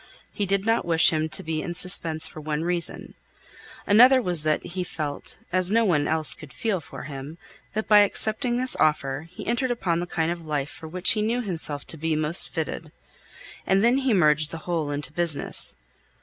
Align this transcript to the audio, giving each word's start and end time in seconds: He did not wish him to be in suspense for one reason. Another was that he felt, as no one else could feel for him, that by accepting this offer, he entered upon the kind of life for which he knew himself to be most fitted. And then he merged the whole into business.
He 0.33 0.47
did 0.47 0.65
not 0.65 0.83
wish 0.83 1.11
him 1.13 1.29
to 1.29 1.43
be 1.43 1.61
in 1.61 1.75
suspense 1.75 2.25
for 2.27 2.41
one 2.41 2.63
reason. 2.63 3.13
Another 3.85 4.19
was 4.19 4.41
that 4.41 4.65
he 4.65 4.83
felt, 4.83 5.37
as 5.53 5.69
no 5.69 5.85
one 5.85 6.07
else 6.07 6.33
could 6.33 6.51
feel 6.53 6.81
for 6.81 7.03
him, 7.03 7.37
that 7.73 7.87
by 7.87 7.99
accepting 7.99 8.57
this 8.57 8.75
offer, 8.77 9.27
he 9.29 9.45
entered 9.45 9.69
upon 9.69 9.99
the 9.99 10.07
kind 10.07 10.31
of 10.31 10.41
life 10.47 10.71
for 10.71 10.87
which 10.87 11.11
he 11.11 11.21
knew 11.21 11.43
himself 11.43 11.85
to 11.85 11.97
be 11.97 12.15
most 12.15 12.49
fitted. 12.49 12.91
And 13.67 13.83
then 13.83 13.97
he 13.97 14.11
merged 14.11 14.49
the 14.49 14.57
whole 14.65 14.89
into 14.89 15.13
business. 15.13 15.75